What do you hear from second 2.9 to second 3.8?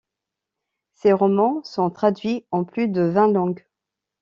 vingt langues.